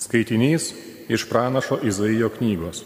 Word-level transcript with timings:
Skaitinys 0.00 0.72
iš 1.08 1.26
pranašo 1.28 1.78
Izaijo 1.84 2.30
knygos. 2.38 2.84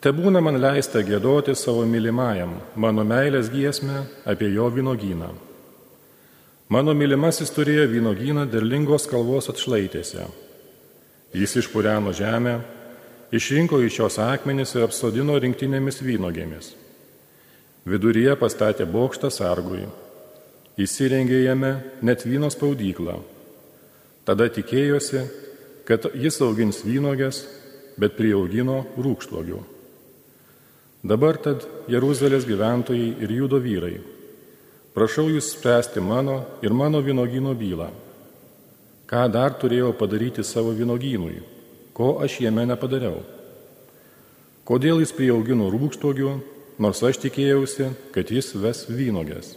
Te 0.00 0.12
būna 0.14 0.40
man 0.40 0.56
leista 0.62 1.02
gėdoti 1.02 1.52
savo 1.58 1.82
mylimajam, 1.84 2.54
mano 2.78 3.04
meilės 3.04 3.50
giesmę 3.50 4.04
apie 4.30 4.48
jo 4.54 4.68
vynogyną. 4.70 5.32
Mano 6.72 6.94
mylimasis 6.94 7.50
turėjo 7.52 7.88
vynogyną 7.90 8.44
derlingos 8.48 9.08
kalvos 9.10 9.50
atšlaitėse. 9.50 10.26
Jis 11.34 11.56
išpūreno 11.60 12.14
žemę, 12.16 12.60
išrinko 13.34 13.80
iš 13.84 13.98
jos 13.98 14.18
akmenis 14.22 14.72
ir 14.76 14.86
apsodino 14.86 15.36
rinktinėmis 15.36 16.00
vynogėmis. 16.04 16.70
Viduryje 17.88 18.36
pastatė 18.40 18.86
bokštą 18.88 19.32
sargui. 19.32 19.82
Įsirengė 20.78 21.42
jame 21.42 21.72
net 22.04 22.24
vyno 22.28 22.52
spaudyklą. 22.52 23.18
Tada 24.28 24.46
tikėjosi, 24.52 25.24
kad 25.88 26.04
jis 26.12 26.36
augins 26.44 26.82
vynogės, 26.84 27.46
bet 27.96 28.18
prieaugino 28.18 28.82
rūkštlogių. 29.00 29.62
Dabar 31.08 31.38
tad 31.40 31.64
Jeruzalės 31.88 32.44
gyventojai 32.44 33.14
ir 33.24 33.32
judo 33.32 33.60
vyrai, 33.62 33.94
prašau 34.92 35.28
jūs 35.32 35.54
spręsti 35.54 36.02
mano 36.04 36.42
ir 36.60 36.74
mano 36.76 37.00
vynogino 37.00 37.54
bylą. 37.56 37.88
Ką 39.08 39.22
dar 39.32 39.54
turėjau 39.56 39.94
padaryti 39.96 40.44
savo 40.44 40.74
vynogynui, 40.76 41.40
ko 41.96 42.18
aš 42.20 42.42
jame 42.44 42.66
nepadariau? 42.68 43.22
Kodėl 44.68 45.00
jis 45.00 45.14
prieaugino 45.16 45.70
rūkštlogių, 45.72 46.34
nors 46.76 47.00
aš 47.00 47.22
tikėjausi, 47.24 47.88
kad 48.12 48.28
jis 48.28 48.52
ves 48.60 48.84
vynogės? 48.92 49.54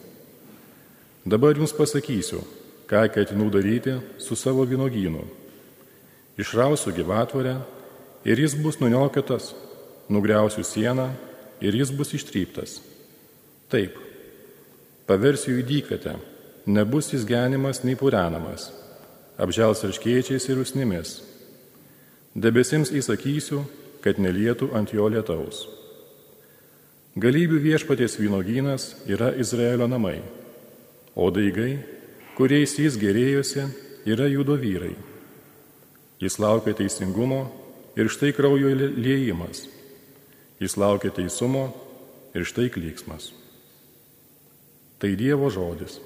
Dabar 1.27 1.59
jums 1.59 1.75
pasakysiu, 1.75 2.39
ką 2.87 3.03
ketinu 3.11 3.51
daryti 3.51 3.99
su 4.23 4.39
savo 4.39 4.63
vynogynu 4.63 5.40
išrausiu 6.37 6.93
gyvatvorę 6.95 7.57
ir 8.25 8.39
jis 8.39 8.55
bus 8.55 8.79
nuniokiotas, 8.79 9.53
nugriausiu 10.09 10.63
sieną 10.63 11.09
ir 11.61 11.75
jis 11.75 11.91
bus 11.91 12.13
ištryptas. 12.13 12.79
Taip, 13.71 13.95
paversiu 15.07 15.57
į 15.59 15.65
dykvietę, 15.67 16.17
nebus 16.65 17.11
jis 17.13 17.25
genimas 17.27 17.83
nei 17.83 17.95
purenamas, 17.95 18.69
apžels 19.39 19.83
raškiečiais 19.87 20.47
ir 20.49 20.61
usnimis. 20.61 21.21
Debesims 22.35 22.91
įsakysiu, 22.95 23.65
kad 24.01 24.19
nelietų 24.19 24.71
ant 24.77 24.93
jo 24.95 25.07
lietaus. 25.11 25.65
Galybių 27.19 27.59
viešpaties 27.59 28.15
vynogynas 28.21 28.93
yra 29.11 29.33
Izraelio 29.35 29.87
namai, 29.91 30.21
o 31.15 31.27
daigai, 31.27 31.81
kuriais 32.37 32.77
jis 32.79 32.95
gerėjosi, 32.95 33.67
yra 34.07 34.29
judo 34.31 34.55
vyrai. 34.55 34.95
Jis 36.21 36.37
laukia 36.39 36.75
teisingumo 36.77 37.47
ir 37.97 38.09
štai 38.13 38.31
kraujo 38.37 38.69
liejimas. 38.77 39.65
Jis 40.61 40.77
laukia 40.77 41.09
teisumo 41.09 41.71
ir 42.37 42.45
štai 42.45 42.69
klyksmas. 42.69 43.31
Tai 45.01 45.15
Dievo 45.17 45.49
žodis. 45.49 45.97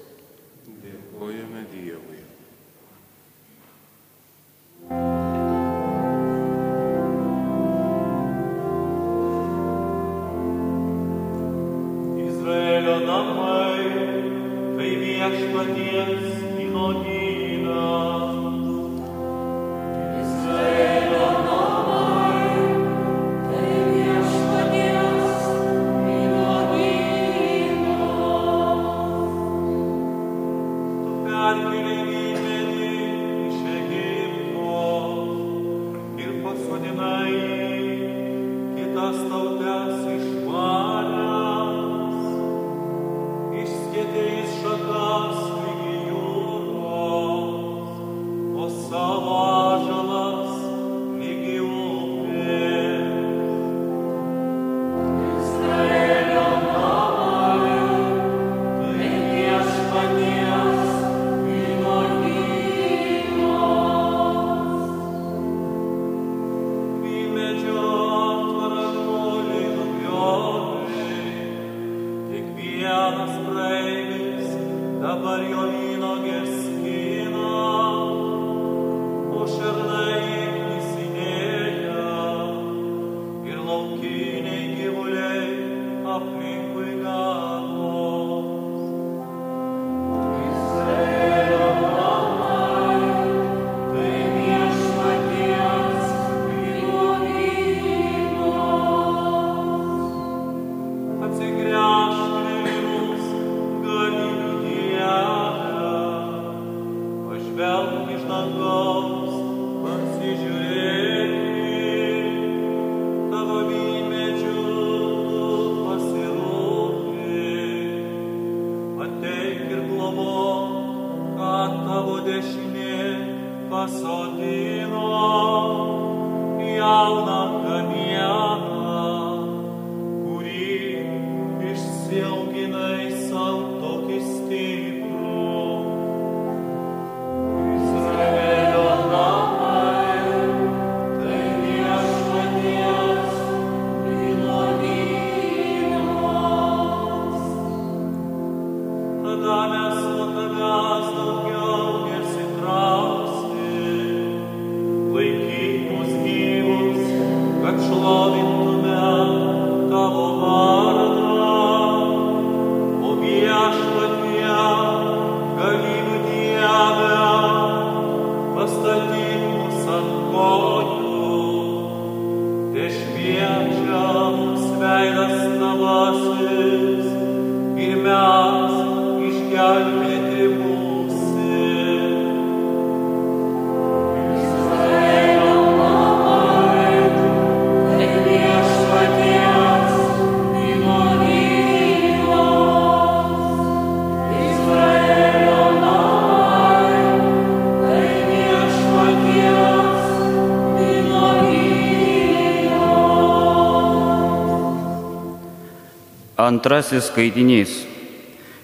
Antrasis 206.56 207.10
skaitinys 207.10 207.84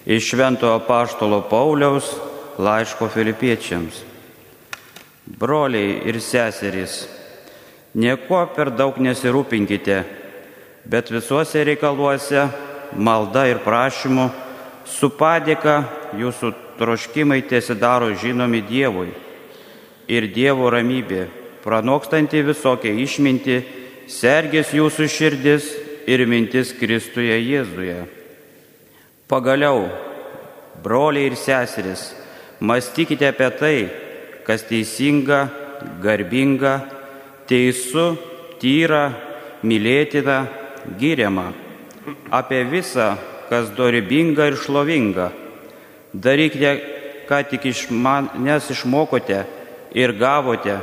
iš 0.05 0.29
Šventojo 0.29 0.79
Paštolo 0.87 1.43
Pauliaus 1.49 2.07
laiško 2.57 3.05
filipiečiams. 3.13 3.99
Broliai 5.25 5.99
ir 6.09 6.17
seserys, 6.17 7.03
nieko 7.93 8.39
per 8.55 8.71
daug 8.73 8.97
nesirūpinkite, 8.97 9.99
bet 10.89 11.11
visuose 11.13 11.61
reikaluose 11.69 12.47
malda 12.97 13.45
ir 13.51 13.61
prašymu 13.61 14.25
su 14.89 15.11
padėka 15.13 15.77
jūsų 16.17 16.53
troškimai 16.81 17.43
tiesidaro 17.45 18.09
žinomi 18.17 18.65
Dievui. 18.73 19.13
Ir 20.09 20.31
Dievo 20.33 20.73
ramybė, 20.73 21.27
pranokstanti 21.61 22.41
visokią 22.41 22.97
išmintį, 23.05 23.63
sergės 24.09 24.73
jūsų 24.73 25.11
širdis 25.13 25.73
ir 26.07 26.25
mintis 26.27 26.73
Kristuje 26.75 27.35
Jėzuje. 27.39 28.03
Pagaliau, 29.27 29.87
broliai 30.83 31.29
ir 31.31 31.35
seseris, 31.39 32.11
mąstykite 32.59 33.27
apie 33.31 33.49
tai, 33.59 33.77
kas 34.45 34.65
teisinga, 34.67 35.47
garbinga, 36.03 36.75
teisų, 37.49 38.07
tyra, 38.61 39.05
mylėtina, 39.63 40.43
giriama, 40.99 41.51
apie 42.31 42.63
visą, 42.67 43.13
kas 43.49 43.71
dorybinga 43.77 44.51
ir 44.51 44.59
šlovinga. 44.59 45.31
Darykite, 46.13 46.71
ką 47.27 47.39
tik 47.49 47.69
iš 47.71 47.87
manęs 47.89 48.69
išmokote 48.73 49.43
ir 49.95 50.13
gavote, 50.19 50.77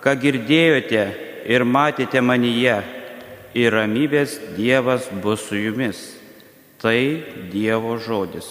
ką 0.00 0.14
girdėjote 0.22 1.04
ir 1.50 1.64
matėte 1.66 2.22
manyje, 2.22 2.78
ir 3.54 3.74
ramybės 3.74 4.36
Dievas 4.58 5.08
bus 5.22 5.46
su 5.48 5.58
jumis. 5.58 6.02
Tai 6.82 6.98
Dievo 7.52 7.96
žodis. 8.02 8.50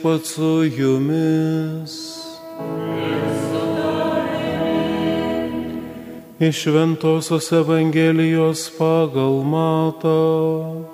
Viešpat 0.00 0.26
su 0.26 0.64
jumis. 0.64 1.92
Iš 6.38 6.66
Ventosios 6.66 7.52
Evangelijos 7.52 8.70
pagal 8.78 9.44
matą. 9.44 10.86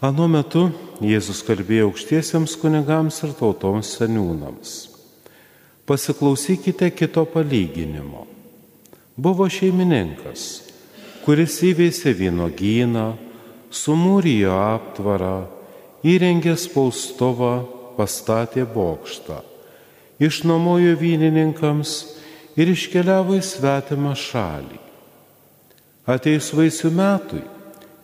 Anu 0.00 0.28
metu 0.28 0.70
Jėzus 1.04 1.44
kalbėjo 1.44 1.90
aukštiesiems 1.90 2.56
kunigams 2.56 3.20
ir 3.26 3.36
tautoms 3.36 3.92
seniūnams. 3.98 4.76
Pasiklausykite 5.84 6.88
kito 6.96 7.26
palyginimo. 7.28 8.24
Buvo 9.16 9.50
šeimininkas, 9.52 10.65
kuris 11.26 11.58
įveisė 11.66 12.12
vynogyną, 12.14 13.16
sumūrijo 13.74 14.52
aptvarą, 14.54 15.48
įrengė 16.06 16.54
spaustuvą, 16.54 17.66
pastatė 17.96 18.62
bokštą, 18.70 19.40
išnuomojo 20.22 20.94
vynininkams 21.00 21.96
ir 22.54 22.70
iškeliavo 22.70 23.40
į 23.40 23.42
svetimą 23.42 24.14
šalį. 24.14 24.78
Ateis 26.06 26.52
vaisių 26.54 26.92
metui, 26.94 27.42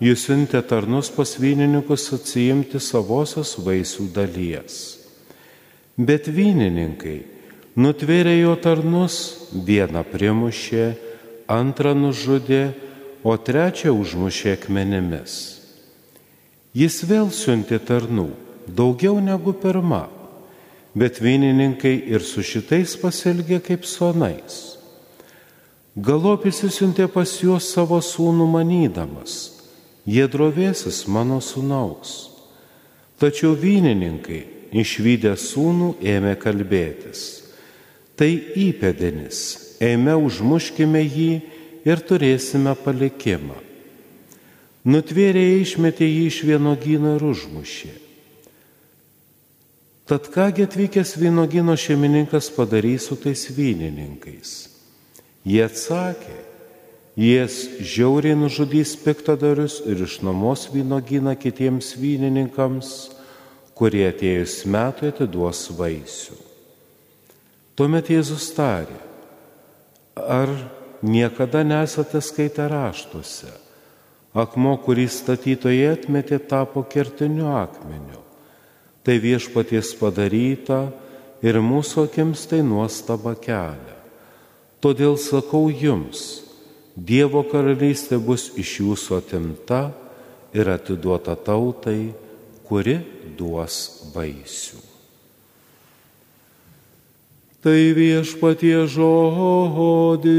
jis 0.02 0.26
siuntė 0.26 0.64
tarnus 0.66 1.12
pas 1.14 1.36
vynininkus 1.38 2.08
atsiimti 2.16 2.82
savosios 2.82 3.54
vaisių 3.62 4.08
dalies. 4.16 4.80
Bet 5.94 6.26
vynininkai 6.26 7.20
nutvėrė 7.78 8.40
jo 8.40 8.56
tarnus, 8.58 9.46
vieną 9.54 10.02
primušė, 10.10 10.88
antrą 11.46 11.94
nužudė, 11.94 12.72
o 13.22 13.36
trečią 13.38 13.94
užmušė 13.94 14.56
akmenimis. 14.58 15.34
Jis 16.74 17.02
vėl 17.06 17.30
siuntė 17.34 17.78
tarnų, 17.78 18.30
daugiau 18.66 19.20
negu 19.20 19.52
pirma, 19.52 20.06
bet 20.94 21.20
vynininkai 21.22 21.94
ir 22.12 22.24
su 22.24 22.42
šitais 22.44 22.96
pasielgė 23.00 23.60
kaip 23.64 23.86
sonais. 23.88 24.78
Galopis 25.92 26.62
įsiuntė 26.64 27.06
pas 27.12 27.28
juos 27.42 27.68
savo 27.68 28.00
sūnų 28.00 28.46
manydamas, 28.48 29.52
jie 30.08 30.24
drovėsis 30.24 31.04
mano 31.04 31.42
sūnaus. 31.44 32.32
Tačiau 33.20 33.52
vynininkai, 33.54 34.40
išvykę 34.72 35.36
sūnų, 35.36 35.94
ėmė 36.00 36.32
kalbėtis. 36.40 37.42
Tai 38.16 38.30
įpėdinis, 38.32 39.38
eime 39.84 40.16
užmuškime 40.16 41.04
jį 41.04 41.30
ir 41.86 42.02
turėsime 42.06 42.74
palikimą. 42.84 43.58
Nutvėrėjai 44.82 45.58
išmetė 45.62 46.06
jį 46.08 46.22
iš 46.26 46.38
vienogino 46.46 47.16
ir 47.16 47.24
užmušė. 47.26 47.92
Tad 50.10 50.26
kągi 50.34 50.66
atvykęs 50.66 51.14
vynogino 51.16 51.76
šeimininkas 51.78 52.50
padarys 52.56 53.06
su 53.06 53.16
tais 53.16 53.44
vynininkais? 53.54 54.50
Jie 55.46 55.62
atsakė, 55.62 56.34
jis 57.16 57.60
žiauriai 57.78 58.34
nužudys 58.38 58.96
piktadarius 58.98 59.78
ir 59.86 60.02
išnuomos 60.02 60.66
vynogyną 60.74 61.36
kitiems 61.38 61.94
vynininkams, 61.98 62.90
kurie 63.78 64.04
atėjus 64.10 64.64
metui 64.66 65.12
atiduos 65.14 65.68
vaisių. 65.78 66.36
Tuomet 67.78 68.10
Jėzus 68.12 68.50
tarė, 68.58 68.98
ar 70.18 70.50
niekada 71.02 71.62
nesate 71.66 72.22
skaitę 72.22 72.68
raštuose, 72.70 73.50
akmo, 74.34 74.76
kurį 74.80 75.08
statytojai 75.10 75.92
atmetė, 75.96 76.38
tapo 76.38 76.84
kertiniu 76.86 77.50
akmeniu. 77.52 78.20
Tai 79.02 79.18
viešpaties 79.18 79.96
padaryta 79.98 80.86
ir 81.42 81.58
mūsų 81.58 82.06
akims 82.06 82.46
tai 82.46 82.62
nuostaba 82.62 83.34
kelia. 83.34 83.98
Todėl 84.82 85.18
sakau 85.18 85.68
jums, 85.70 86.42
Dievo 86.92 87.40
karalystė 87.48 88.18
bus 88.20 88.50
iš 88.60 88.74
jūsų 88.82 89.16
atimta 89.22 89.80
ir 90.52 90.68
atiduota 90.68 91.38
tautai, 91.40 92.12
kuri 92.68 92.98
duos 93.38 94.12
vaisių. 94.12 94.91
Tai 97.62 97.94
viešpatie 97.94 98.90
žodis. 98.90 100.32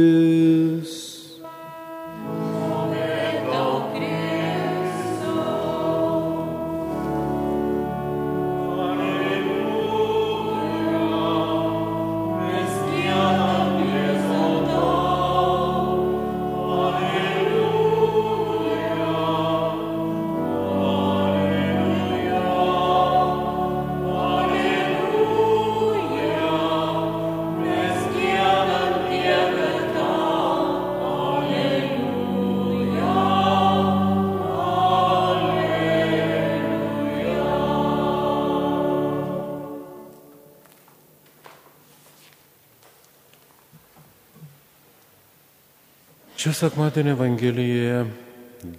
Sekmadienio 46.54 47.16
Evangelijoje 47.18 48.04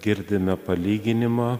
girdime 0.01 0.55
palyginimą, 0.57 1.55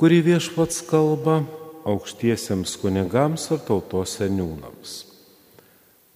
kurį 0.00 0.18
viešpats 0.26 0.82
kalba 0.88 1.40
aukštiesiems 1.88 2.74
kunigams 2.82 3.46
ir 3.54 3.62
tautos 3.66 4.16
seniūnams. 4.18 4.96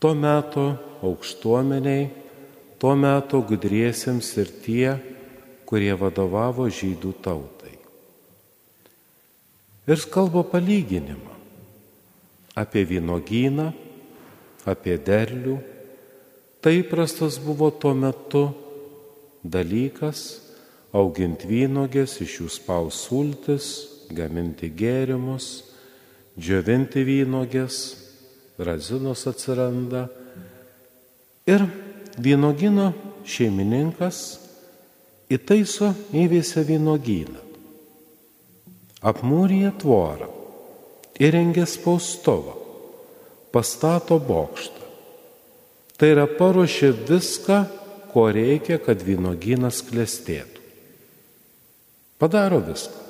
Tuo 0.02 0.12
metu 0.18 0.66
aukštuomeniai, 1.06 2.08
tuo 2.82 2.96
metu 2.98 3.40
gudriesiems 3.46 4.32
ir 4.42 4.52
tie, 4.64 4.90
kurie 5.66 5.94
vadovavo 5.96 6.66
žydų 6.68 7.14
tautai. 7.22 7.74
Ir 9.86 10.04
kalba 10.10 10.42
palyginimą 10.50 11.34
apie 12.56 12.84
vynogyną, 12.88 13.70
apie 14.66 14.96
derlių. 14.98 15.58
Tai 16.64 16.72
įprastas 16.80 17.36
buvo 17.38 17.68
tuo 17.70 17.92
metu 17.94 18.48
dalykas 19.52 20.22
auginti 20.96 21.48
vynogės, 21.50 22.18
iš 22.24 22.40
jų 22.40 22.48
spaus 22.52 23.02
sultis, 23.06 23.68
gaminti 24.14 24.70
gėrimus, 24.72 25.64
džiovinti 26.38 27.04
vynogės, 27.06 27.78
razinos 28.58 29.26
atsiranda. 29.28 30.06
Ir 31.46 31.66
vynogino 32.18 32.92
šeimininkas 33.26 34.22
įtaiso 35.32 35.92
įvėsę 36.14 36.64
vynogyną. 36.66 37.42
Apmūrė 39.06 39.70
tvorą, 39.78 40.28
įrengė 41.22 41.66
spaustuvą, 41.68 42.56
pastato 43.54 44.18
bokštą. 44.18 44.86
Tai 45.96 46.08
yra 46.12 46.26
paruošė 46.28 46.90
viską, 47.08 47.60
ko 48.16 48.30
reikia, 48.32 48.78
kad 48.80 49.02
vynogynas 49.04 49.82
klestėtų. 49.84 50.62
Padaro 52.16 52.62
viską. 52.64 53.02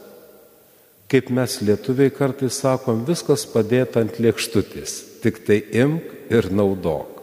Kaip 1.07 1.29
mes 1.31 1.61
lietuviai 1.63 2.11
kartais 2.11 2.57
sakom, 2.59 3.05
viskas 3.07 3.45
padėta 3.47 4.03
ant 4.03 4.17
lėkštutis, 4.19 4.97
tik 5.23 5.39
tai 5.47 5.61
imk 5.79 6.33
ir 6.35 6.49
naudok. 6.51 7.21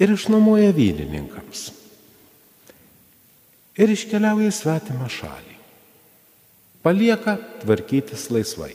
Ir 0.00 0.14
išnuomoja 0.14 0.70
vynininkams. 0.72 1.66
Ir 3.76 3.92
iškeliauja 3.92 4.48
į 4.48 4.56
svetimą 4.56 5.10
šalį. 5.12 5.58
Palieka 6.80 7.36
tvarkytis 7.60 8.30
laisvai. 8.32 8.72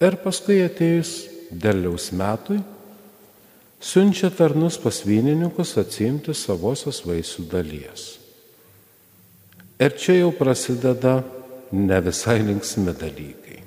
Ir 0.00 0.16
paskui 0.24 0.62
atėjus 0.64 1.12
derliaus 1.52 2.08
metui, 2.16 2.62
siunčia 3.80 4.30
tarnus 4.30 4.78
pas 4.78 5.02
vynininkus 5.06 5.76
atsimti 5.78 6.34
savosios 6.34 7.02
vaisių 7.06 7.46
dalies. 7.50 8.06
Ir 9.78 9.94
čia 9.94 10.18
jau 10.18 10.32
prasideda 10.34 11.20
ne 11.72 12.00
visai 12.02 12.40
linksmi 12.42 12.94
dalykai. 12.98 13.60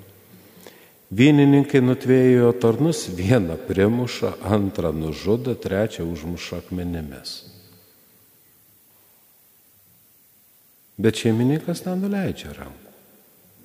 Vynininkai 1.12 1.80
nutvėjo 1.84 2.52
tarnus, 2.60 3.06
vieną 3.12 3.58
primuša, 3.68 4.38
antrą 4.48 4.92
nužudo, 4.96 5.52
trečią 5.60 6.06
užmuša 6.08 6.62
akmenimis. 6.62 7.34
Bet 10.96 11.20
šeimininkas 11.20 11.84
nenuleidžia 11.84 12.52
rankų. 12.56 12.92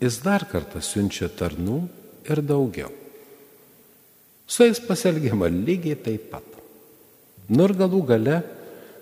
Jis 0.04 0.20
dar 0.24 0.44
kartą 0.48 0.84
siunčia 0.84 1.30
tarnų 1.32 1.82
ir 2.30 2.44
daugiau. 2.44 2.92
Su 4.48 4.64
jais 4.64 4.80
pasielgiama 4.80 5.50
lygiai 5.52 6.00
taip 6.00 6.30
pat. 6.32 6.46
Nu 7.52 7.68
ir 7.68 7.76
galų 7.80 8.02
gale 8.08 8.38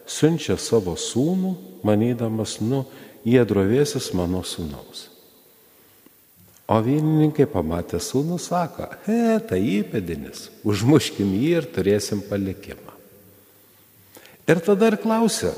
siunčia 0.10 0.58
savo 0.62 0.96
sūnų, 0.98 1.54
manydamas, 1.86 2.60
nu, 2.62 2.84
jie 3.26 3.42
drovėsis 3.46 4.12
mano 4.18 4.42
sūnaus. 4.46 5.10
O 6.66 6.80
vynininkai 6.82 7.46
pamatę 7.50 8.00
sūnų 8.02 8.40
sako, 8.42 8.90
he, 9.06 9.38
tai 9.46 9.62
įpėdinis, 9.80 10.50
užmuškim 10.66 11.30
jį 11.38 11.52
ir 11.60 11.70
turėsim 11.74 12.24
palikimą. 12.26 12.96
Ir 14.50 14.62
tada 14.66 14.90
ir 14.92 14.98
klausia 15.02 15.54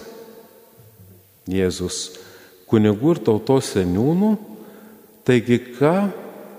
Jėzus 1.48 2.18
kunigų 2.68 3.16
ir 3.16 3.20
tautos 3.24 3.72
seniūnų, 3.72 4.34
taigi 5.28 5.60
ką 5.78 5.96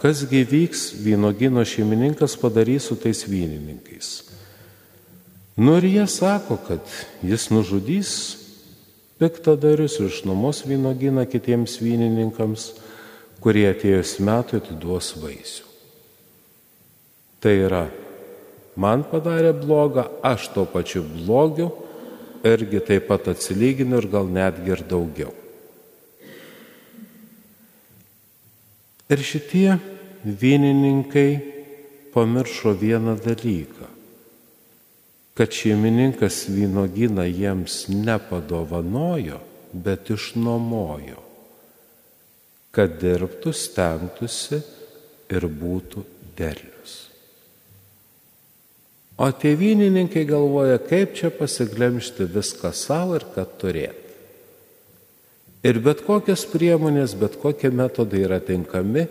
kasgi 0.02 0.45
vyks 0.47 0.93
vynogino 1.05 1.64
šeimininkas 1.64 2.37
padarys 2.40 2.88
su 2.88 2.97
tais 2.97 3.25
vynininkais. 3.28 4.11
Nu 5.59 5.76
ir 5.78 5.85
jie 5.85 6.07
sako, 6.07 6.57
kad 6.69 6.81
jis 7.23 7.49
nužudys 7.50 8.11
piktadarius 9.19 9.99
ir 9.99 10.07
išnuomos 10.12 10.62
vynoginą 10.67 11.25
kitiems 11.26 11.81
vynininkams, 11.83 12.69
kurie 13.43 13.67
atėjus 13.71 14.19
metų 14.23 14.61
atiduos 14.62 15.11
vaisių. 15.19 15.67
Tai 17.43 17.55
yra, 17.55 17.85
man 18.78 19.05
padarė 19.07 19.52
blogą, 19.55 20.09
aš 20.23 20.49
to 20.55 20.64
pačiu 20.71 21.02
blogiu 21.02 21.71
irgi 22.47 22.81
taip 22.87 23.07
pat 23.11 23.28
atsilyginu 23.35 23.99
ir 23.99 24.09
gal 24.11 24.31
netgi 24.31 24.75
ir 24.75 24.83
daugiau. 24.90 25.35
Ir 29.09 29.23
šitie 29.25 29.79
vynininkai 30.25 31.31
pamiršo 32.12 32.75
vieną 32.77 33.15
dalyką, 33.17 33.87
kad 35.35 35.55
šeimininkas 35.55 36.49
vynogyną 36.53 37.25
jiems 37.25 37.87
nepadovanojo, 37.88 39.38
bet 39.73 40.11
išnuomojo, 40.12 41.23
kad 42.75 42.99
dirbtų, 43.00 43.53
stengtųsi 43.55 44.61
ir 45.33 45.47
būtų 45.47 46.05
derlius. 46.37 46.97
O 49.19 49.31
tie 49.33 49.55
vynininkai 49.59 50.27
galvoja, 50.29 50.77
kaip 50.79 51.17
čia 51.19 51.33
pasiglemšti 51.35 52.29
viską 52.35 52.71
savo 52.77 53.17
ir 53.19 53.25
kad 53.35 53.57
turėtų. 53.59 54.08
Ir 55.67 55.81
bet 55.83 56.05
kokios 56.07 56.45
priemonės, 56.47 57.17
bet 57.19 57.35
kokie 57.41 57.71
metodai 57.75 58.23
yra 58.27 58.38
tinkami, 58.43 59.09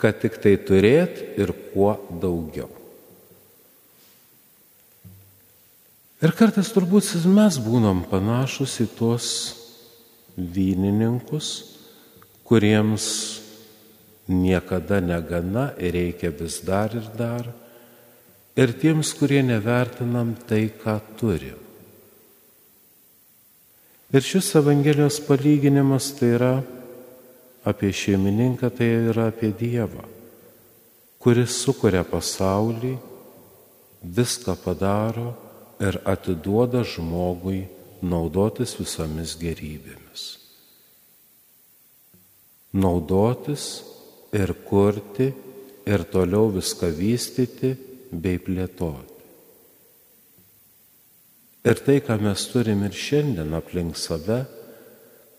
kad 0.00 0.18
tik 0.20 0.40
tai 0.42 0.56
turėt 0.58 1.38
ir 1.38 1.52
kuo 1.72 1.94
daugiau. 2.10 2.70
Ir 6.24 6.32
kartais 6.32 6.72
turbūt 6.72 7.06
mes 7.28 7.58
būnam 7.60 8.02
panašus 8.08 8.80
į 8.82 8.86
tuos 8.96 9.28
vynininkus, 10.36 11.76
kuriems 12.46 13.06
niekada 14.26 15.00
negana 15.00 15.70
ir 15.78 15.92
reikia 15.94 16.32
vis 16.32 16.58
dar 16.64 16.96
ir 16.96 17.06
dar, 17.16 17.46
ir 18.56 18.72
tiems, 18.80 19.12
kurie 19.14 19.42
nevertinam 19.44 20.34
tai, 20.48 20.66
ką 20.72 20.98
turim. 21.20 21.65
Ir 24.14 24.22
šis 24.22 24.52
Evangelijos 24.54 25.18
palyginimas 25.26 26.12
tai 26.14 26.28
yra 26.36 26.52
apie 27.66 27.90
šeimininką, 27.90 28.70
tai 28.70 28.86
yra 29.10 29.26
apie 29.32 29.50
Dievą, 29.50 30.04
kuris 31.18 31.56
sukuria 31.64 32.04
pasaulį, 32.06 32.94
viską 34.06 34.54
padaro, 34.62 35.32
ir 35.82 35.98
atiduoda 36.06 36.84
žmogui 36.86 37.66
naudotis 38.06 38.76
visomis 38.78 39.34
gerybėmis. 39.40 40.24
Naudotis 42.76 43.66
ir 44.36 44.54
kurti 44.68 45.32
ir 45.86 46.06
toliau 46.12 46.48
viską 46.54 46.92
vystyti 46.94 47.74
bei 48.12 48.38
plėtoti. 48.38 49.15
Ir 51.66 51.80
tai, 51.82 51.98
ką 51.98 52.20
mes 52.22 52.44
turim 52.52 52.84
ir 52.86 52.94
šiandien 52.94 53.54
aplink 53.58 53.98
save, 53.98 54.44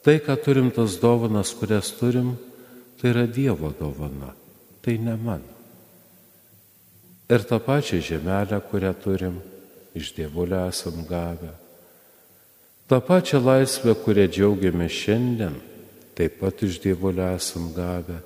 tai, 0.03 0.17
ką 0.19 0.36
turim 0.43 0.72
tas 0.75 0.98
dovanas, 1.00 1.53
kurias 1.55 1.93
turim, 1.96 2.36
tai 3.00 3.13
yra 3.13 3.24
Dievo 3.27 3.72
dovana, 3.72 4.34
tai 4.84 4.98
ne 5.00 5.15
mano. 5.15 5.55
Ir 7.31 7.43
tą 7.48 7.60
pačią 7.60 8.00
žemelę, 8.03 8.60
kurią 8.72 8.93
turim, 9.03 9.39
iš 9.96 10.13
Dievulio 10.15 10.67
esam 10.67 11.03
gavę. 11.07 11.51
Ta 12.88 13.01
pačia 13.03 13.39
laisvė, 13.43 13.96
kurią 14.00 14.27
džiaugiamės 14.31 14.96
šiandien, 14.96 15.55
taip 16.15 16.39
pat 16.39 16.63
iš 16.63 16.79
Dievulio 16.84 17.27
esam 17.36 17.74
gavę. 17.75 18.22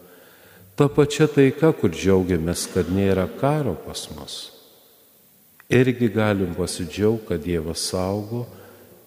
Ta 0.77 0.85
pačia 0.89 1.25
taika, 1.29 1.73
kur 1.73 1.89
džiaugiamės, 1.93 2.67
kad 2.73 2.89
nėra 2.93 3.25
karo 3.41 3.73
pas 3.85 4.05
mus. 4.13 4.60
Irgi 5.71 6.09
galim 6.11 6.51
pasidžiaugti, 6.57 7.27
kad 7.29 7.43
Dievas 7.43 7.79
saugo 7.91 8.45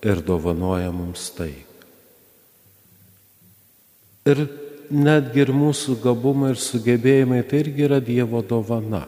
ir 0.04 0.22
dovanoja 0.24 0.92
mums 0.92 1.28
taiką. 1.36 1.72
Ir 4.24 4.46
netgi 4.88 5.42
ir 5.44 5.52
mūsų 5.52 5.98
gabumai 6.00 6.54
ir 6.54 6.60
sugebėjimai 6.60 7.42
tai 7.48 7.60
irgi 7.64 7.84
yra 7.84 7.98
Dievo 8.00 8.40
dovana. 8.40 9.02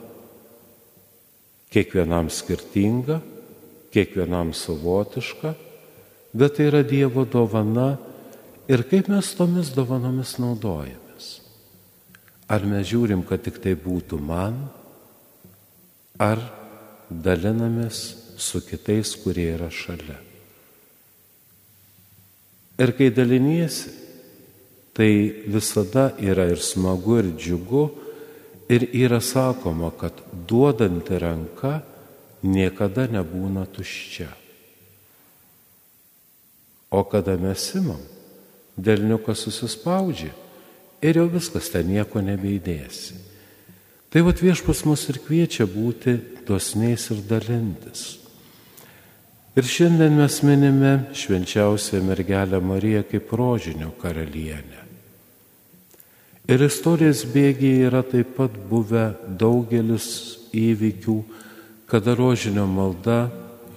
Kiekvienam 1.72 2.28
skirtinga, 2.32 3.22
kiekvienam 3.92 4.52
savotiška, 4.56 5.54
bet 6.36 6.58
tai 6.58 6.68
yra 6.68 6.82
Dievo 6.84 7.24
dovana 7.24 7.94
ir 8.68 8.84
kaip 8.90 9.08
mes 9.12 9.32
tomis 9.38 9.72
dovanomis 9.72 10.36
naudojamės. 10.42 11.30
Ar 12.52 12.68
mes 12.68 12.84
žiūrim, 12.86 13.24
kad 13.26 13.42
tik 13.42 13.58
tai 13.64 13.72
būtų 13.80 14.20
man, 14.22 14.60
ar 16.20 16.44
dalinamės 17.10 18.00
su 18.36 18.60
kitais, 18.64 19.14
kurie 19.22 19.52
yra 19.54 19.70
šalia. 19.72 20.18
Ir 22.76 22.92
kai 22.92 23.08
daliniesi, 23.14 23.92
tai 24.96 25.10
visada 25.48 26.10
yra 26.20 26.48
ir 26.52 26.60
smagu, 26.60 27.18
ir 27.20 27.30
džiugu, 27.36 27.84
ir 28.68 28.88
yra 28.92 29.20
sakoma, 29.20 29.90
kad 29.96 30.12
duodanti 30.48 31.18
ranka 31.20 31.80
niekada 32.42 33.06
nebūna 33.08 33.66
tuščia. 33.72 34.28
O 36.90 37.02
kada 37.04 37.36
mes 37.40 37.64
imam, 37.76 38.00
delniukas 38.76 39.42
susispaudžia 39.46 40.32
ir 41.02 41.18
jau 41.20 41.26
viskas 41.32 41.70
ten 41.72 41.88
nieko 41.90 42.22
nebeidėsi. 42.24 43.25
Tai 44.10 44.22
vad 44.22 44.38
viešpas 44.40 44.84
mus 44.86 45.08
ir 45.10 45.18
kviečia 45.24 45.66
būti 45.66 46.14
dosniais 46.46 47.08
ir 47.10 47.24
dalintis. 47.26 48.04
Ir 49.56 49.64
šiandien 49.64 50.18
mes 50.20 50.42
minime 50.44 50.92
švenčiausią 51.16 52.02
mergelę 52.04 52.60
Mariją 52.60 53.02
kaip 53.08 53.32
rožinio 53.32 53.90
karalienę. 54.02 54.84
Ir 56.46 56.62
istorijos 56.62 57.24
bėgiai 57.26 57.88
yra 57.88 58.04
taip 58.06 58.36
pat 58.36 58.52
buvę 58.70 59.08
daugelis 59.26 60.06
įvykių, 60.54 61.16
kada 61.90 62.14
rožinio 62.14 62.68
malda 62.70 63.24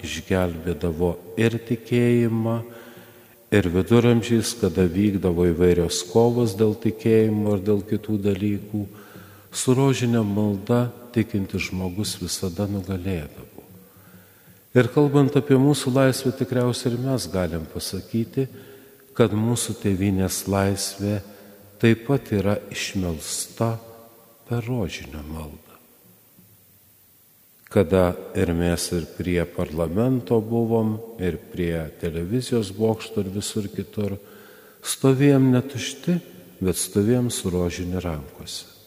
išgelbėdavo 0.04 1.10
ir 1.40 1.56
tikėjimą, 1.66 2.60
ir 3.50 3.66
viduramžiais, 3.74 4.52
kada 4.60 4.86
vykdavo 4.86 5.48
įvairios 5.50 6.04
kovos 6.12 6.54
dėl 6.60 6.76
tikėjimo 6.78 7.56
ir 7.56 7.64
dėl 7.66 7.82
kitų 7.88 8.20
dalykų, 8.28 8.84
su 9.52 9.74
rožinė 9.74 10.22
malda 10.26 10.88
tikinti 11.14 11.58
žmogus 11.58 12.16
visada 12.20 12.68
nugalėdavo. 12.70 13.64
Ir 14.74 14.90
kalbant 14.94 15.34
apie 15.34 15.58
mūsų 15.58 15.94
laisvę, 15.96 16.30
tikriausiai 16.38 16.92
ir 16.92 17.00
mes 17.02 17.26
galim 17.32 17.64
pasakyti, 17.72 18.46
kad 19.18 19.34
mūsų 19.34 19.74
tėvinės 19.82 20.44
laisvė 20.46 21.18
taip 21.82 22.06
pat 22.06 22.30
yra 22.36 22.60
išmelsta 22.70 23.74
per 24.46 24.62
rožinę 24.68 25.24
maldą 25.26 25.70
kada 27.70 28.16
ir 28.34 28.50
mes 28.52 28.82
ir 28.92 29.06
prie 29.14 29.44
parlamento 29.46 30.40
buvom, 30.42 30.98
ir 31.22 31.38
prie 31.52 31.86
televizijos 32.02 32.72
bokšto 32.74 33.22
ir 33.22 33.30
visur 33.30 33.68
kitur, 33.70 34.16
stovėjom 34.82 35.52
netušti, 35.54 36.16
bet 36.60 36.76
stovėjom 36.76 37.30
su 37.30 37.52
rožinė 37.54 38.02
rankose. 38.02 38.79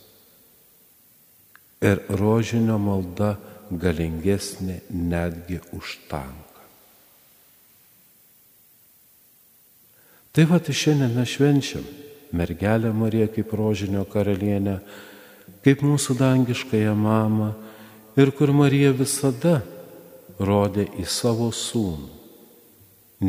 Ir 1.83 1.99
rožinio 2.15 2.77
malda 2.79 3.35
galingesnė 3.71 4.79
netgi 4.89 5.59
už 5.75 5.97
tanką. 6.09 6.63
Tai 10.33 10.45
va, 10.49 10.57
tai 10.57 10.73
šiandien 10.73 11.13
mes 11.13 11.29
švenčiam 11.29 11.83
mergelę 12.33 12.89
Mariją 12.93 13.27
kaip 13.35 13.51
rožinio 13.53 14.05
karalienę, 14.09 14.79
kaip 15.61 15.83
mūsų 15.85 16.15
dangiškąją 16.17 16.95
mamą, 16.97 17.51
ir 18.17 18.31
kur 18.33 18.49
Marija 18.55 18.91
visada 18.97 19.59
rodė 20.39 20.87
į 20.97 21.05
savo 21.05 21.51
sūnų. 21.53 22.09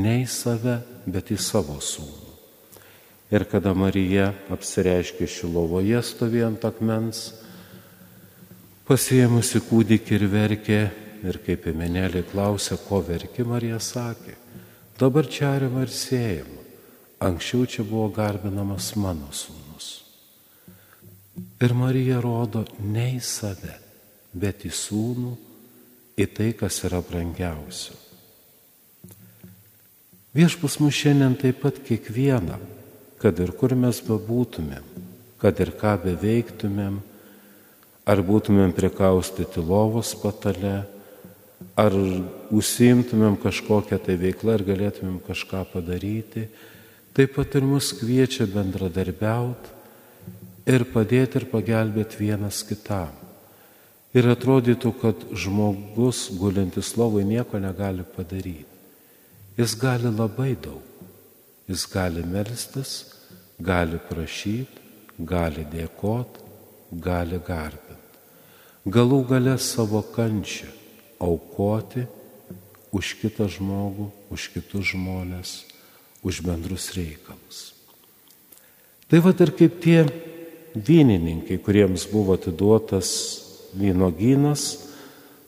Ne 0.00 0.22
į 0.22 0.28
save, 0.30 0.80
bet 1.06 1.30
į 1.30 1.38
savo 1.38 1.76
sūnų. 1.76 2.32
Ir 3.34 3.44
kada 3.50 3.74
Marija 3.76 4.32
apsireiškė 4.52 5.28
Šilovoje 5.28 6.00
stovėjant 6.02 6.64
akmens, 6.64 7.32
pasiemusi 8.88 9.62
kūdikį 9.64 10.16
ir 10.18 10.26
verkė, 10.32 10.80
ir 11.24 11.38
kaip 11.44 11.68
emenėlė 11.70 12.24
klausė, 12.28 12.76
ko 12.84 13.00
verki, 13.04 13.44
Marija 13.48 13.80
sakė, 13.80 14.36
dabar 15.00 15.28
čia 15.28 15.54
arima 15.56 15.84
ir 15.86 15.92
siejama, 15.92 16.64
anksčiau 17.24 17.64
čia 17.64 17.84
buvo 17.86 18.10
garbinamas 18.12 18.92
mano 19.00 19.30
sūnus. 19.32 19.88
Ir 21.64 21.72
Marija 21.74 22.20
rodo 22.22 22.66
ne 22.78 23.14
į 23.16 23.22
save, 23.24 23.78
bet 24.36 24.66
į 24.68 24.72
sūnų, 24.74 25.32
į 26.20 26.26
tai, 26.36 26.52
kas 26.58 26.82
yra 26.86 27.00
brangiausia. 27.02 27.96
Viešpas 30.34 30.76
mus 30.82 30.94
šiandien 30.98 31.36
taip 31.38 31.60
pat 31.62 31.78
kiekvieną, 31.86 32.58
kad 33.22 33.38
ir 33.40 33.52
kur 33.54 33.72
mes 33.78 34.00
bebūtumėm, 34.02 34.86
kad 35.40 35.60
ir 35.62 35.70
ką 35.78 35.94
beveiktumėm, 36.02 36.98
ar 38.04 38.20
būtumėm 38.20 38.74
prikaustyti 38.76 39.62
lovos 39.64 40.14
patale, 40.20 40.84
ar 41.76 41.94
užsiimtumėm 42.54 43.38
kažkokią 43.42 43.98
tai 44.04 44.16
veiklą 44.20 44.58
ir 44.58 44.66
galėtumėm 44.68 45.18
kažką 45.24 45.64
padaryti, 45.72 46.48
taip 47.16 47.34
pat 47.38 47.56
ir 47.56 47.64
mus 47.66 47.92
kviečia 47.96 48.46
bendradarbiauti 48.50 49.72
ir 50.70 50.86
padėti 50.92 51.40
ir 51.40 51.48
pagelbėti 51.50 52.20
vienas 52.20 52.62
kitam. 52.66 53.12
Ir 54.14 54.28
atrodytų, 54.30 54.92
kad 55.00 55.24
žmogus 55.34 56.28
gulintis 56.38 56.92
lovai 56.94 57.24
nieko 57.26 57.58
negali 57.58 58.04
padaryti. 58.06 58.70
Jis 59.58 59.74
gali 59.78 60.10
labai 60.10 60.54
daug. 60.54 60.82
Jis 61.66 61.86
gali 61.90 62.22
melstis, 62.22 62.92
gali 63.58 63.98
prašyti, 63.98 64.82
gali 65.18 65.64
dėkoti, 65.72 66.44
gali 67.02 67.40
garbinti. 67.42 67.83
Galų 68.84 69.22
gale 69.24 69.56
savo 69.56 70.02
kančią 70.04 70.68
aukoti 71.16 72.04
už 72.92 73.14
kitą 73.22 73.48
žmogų, 73.48 74.10
už 74.28 74.50
kitus 74.52 74.92
žmonės, 74.92 75.64
už 76.20 76.44
bendrus 76.44 76.92
reikalus. 76.92 77.72
Tai 79.08 79.22
vad 79.24 79.40
ir 79.40 79.54
kaip 79.56 79.80
tie 79.80 80.04
vynininkai, 80.76 81.56
kuriems 81.64 82.04
buvo 82.12 82.36
atiduotas 82.36 83.08
vynogynas, 83.72 84.84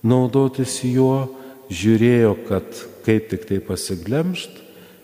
naudotis 0.01 0.81
juo, 0.87 1.29
žiūrėjo, 1.69 2.33
kad 2.49 2.67
kaip 3.05 3.29
tik 3.31 3.47
tai 3.49 3.61
pasiglemšt, 3.61 4.63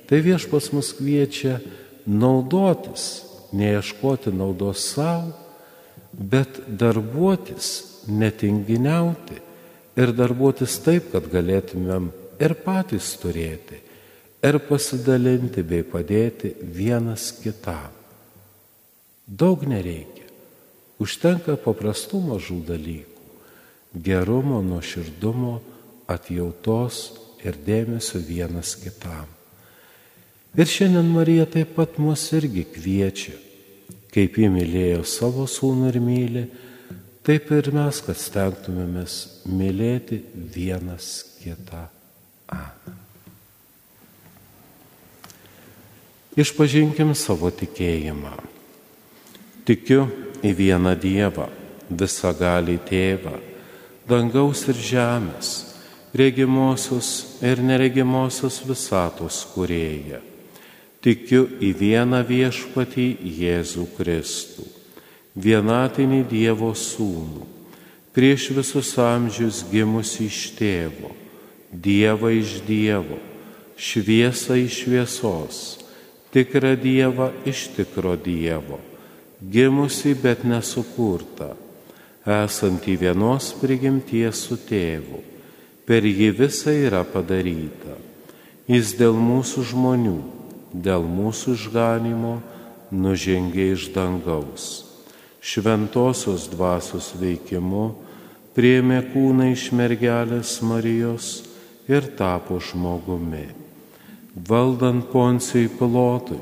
tai 0.08 0.24
viešpas 0.24 0.72
mus 0.72 0.92
kviečia 0.96 1.60
naudotis, 2.08 3.26
neieškoti 3.52 4.32
naudos 4.32 4.88
savo, 4.94 5.36
bet 6.12 6.64
darbuotis, 6.66 7.91
netinginiauti 8.08 9.38
ir 9.98 10.12
darbuotis 10.16 10.78
taip, 10.84 11.10
kad 11.12 11.28
galėtumėm 11.32 12.10
ir 12.42 12.56
patys 12.64 13.12
turėti, 13.22 13.78
ir 14.42 14.58
pasidalinti 14.66 15.62
bei 15.62 15.84
padėti 15.86 16.54
vienas 16.62 17.30
kitam. 17.42 17.92
Daug 19.26 19.62
nereikia, 19.68 20.26
užtenka 21.00 21.56
paprastų 21.60 22.20
mažų 22.32 22.58
dalykų 22.68 23.12
gerumo, 23.94 24.62
nuoširdumo, 24.62 25.60
atjautos 26.08 27.12
ir 27.44 27.56
dėmesio 27.66 28.20
vienas 28.24 28.74
kitam. 28.80 29.28
Ir 30.56 30.68
šiandien 30.68 31.08
Marija 31.08 31.46
taip 31.48 31.74
pat 31.76 31.96
mus 32.00 32.26
irgi 32.36 32.64
kviečia, 32.68 33.36
kaip 34.12 34.36
ji 34.36 34.50
mylėjo 34.52 35.04
savo 35.08 35.46
sūnų 35.48 35.88
ir 35.92 35.98
myli, 36.04 36.44
taip 37.26 37.50
ir 37.54 37.70
mes, 37.74 38.00
kad 38.02 38.18
stengtumėmės 38.18 39.44
mylėti 39.46 40.22
vienas 40.54 41.14
kitą. 41.42 41.86
Amen. 42.52 42.98
Išpažinkim 46.32 47.12
savo 47.12 47.50
tikėjimą. 47.52 48.32
Tikiu 49.68 50.06
į 50.40 50.52
vieną 50.56 50.94
Dievą, 50.96 51.50
visą 51.92 52.32
gali 52.34 52.78
tėvą, 52.88 53.34
dangaus 54.08 54.64
ir 54.72 54.80
žemės, 54.80 55.50
regimosios 56.16 57.10
ir 57.44 57.60
neregimosios 57.60 58.62
visatos 58.64 59.42
kurėją. 59.52 60.22
Tikiu 61.02 61.44
į 61.60 61.72
vieną 61.76 62.22
viešpatį 62.24 63.06
Jėzų 63.42 63.86
Kristų, 63.98 64.64
vienatinį 65.36 66.22
Dievo 66.28 66.72
sūnų, 66.76 67.46
prieš 68.12 68.50
visus 68.56 68.94
amžius 69.00 69.62
gimusi 69.70 70.28
iš 70.28 70.40
tėvo, 70.58 71.12
Dievą 71.72 72.32
iš 72.36 72.58
Dievo, 72.66 73.20
šviesą 73.76 74.58
iš 74.60 74.82
šviesos 74.84 75.62
tikrą 76.32 76.76
Dievą 76.80 77.30
iš 77.44 77.68
tikro 77.76 78.16
Dievo, 78.16 78.78
gimusi 79.40 80.14
bet 80.14 80.44
nesukurta, 80.44 81.52
esanti 82.24 82.96
vienos 82.96 83.52
prigimties 83.60 84.46
su 84.46 84.56
tėvu, 84.56 85.20
per 85.84 86.06
jį 86.06 86.30
visa 86.38 86.72
yra 86.72 87.02
padaryta. 87.04 87.98
Jis 88.70 88.94
dėl 88.96 89.18
mūsų 89.18 89.64
žmonių, 89.72 90.18
dėl 90.72 91.04
mūsų 91.04 91.56
išganimo 91.58 92.38
nužengė 92.94 93.72
iš 93.74 93.90
dangaus. 93.92 94.91
Šventosios 95.42 96.44
dvasios 96.52 97.08
veikimu 97.18 97.88
priemė 98.54 99.00
kūną 99.10 99.48
iš 99.50 99.72
mergelės 99.74 100.60
Marijos 100.62 101.30
ir 101.90 102.06
tapo 102.14 102.60
žmogumi. 102.62 103.48
Valdant 104.48 105.08
poncijai 105.10 105.66
pilotui, 105.80 106.38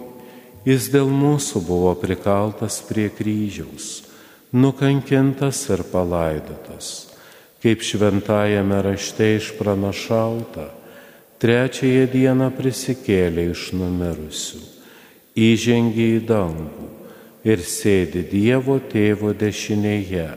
jis 0.68 0.90
dėl 0.92 1.08
mūsų 1.08 1.64
buvo 1.64 1.94
prikaltas 1.96 2.82
prie 2.84 3.08
kryžiaus, 3.08 4.04
nukankintas 4.52 5.62
ir 5.72 5.86
palaidotas, 5.88 7.08
kaip 7.64 7.80
šventajame 7.80 8.84
rašte 8.84 9.32
išpranašauta, 9.38 10.68
trečiąją 11.40 12.06
dieną 12.12 12.52
prisikėlė 12.52 13.48
iš 13.56 13.70
numirusių, 13.80 14.64
įžengė 15.48 16.14
į 16.20 16.24
dangų 16.28 16.99
ir 17.44 17.62
sėdi 17.64 18.24
Dievo 18.28 18.78
tėvo 18.90 19.32
dešinėje. 19.36 20.28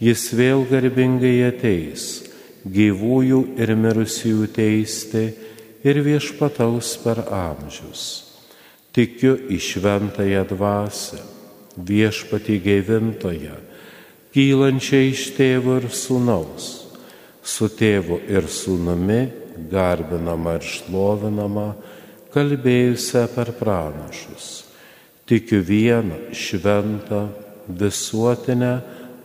Jis 0.00 0.30
vėl 0.32 0.64
garbingai 0.70 1.36
ateis, 1.48 2.24
gyvųjų 2.64 3.40
ir 3.60 3.74
mirusiųjų 3.76 4.46
teisti, 4.56 5.24
ir 5.84 6.00
viešpataus 6.04 6.94
per 7.02 7.24
amžius. 7.28 8.04
Tikiu 8.92 9.36
į 9.52 9.58
šventąją 9.62 10.44
dvasę, 10.50 11.20
viešpatį 11.76 12.56
gaivintoją, 12.64 13.58
kylančią 14.34 15.02
iš 15.10 15.28
tėvo 15.36 15.78
ir 15.80 15.86
sūnaus, 15.94 16.70
su 17.42 17.68
tėvu 17.70 18.20
ir 18.28 18.48
sūnumi 18.50 19.20
garbinama 19.70 20.56
ir 20.58 20.66
šlovinama, 20.66 21.68
kalbėjusią 22.34 23.26
per 23.34 23.52
pranašus. 23.58 24.69
Tikiu 25.30 25.62
vieną 25.62 26.34
šventą 26.34 27.28
visuotinę 27.68 28.72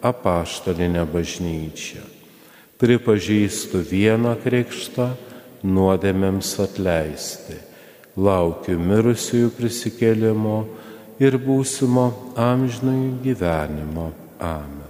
apaštalinę 0.06 1.02
bažnyčią. 1.10 2.04
Pripažįstu 2.78 3.82
vieną 3.82 4.36
krikštą 4.44 5.08
nuodėmėms 5.65 6.52
atleisti. 6.62 7.58
Laukiu 8.22 8.78
mirusiųjų 8.78 9.50
prisikėlimo 9.58 10.58
ir 11.26 11.41
būsimo 11.41 12.08
amžinai 12.38 13.15
gyvenimo. 13.26 14.12
Amen. 14.38 14.85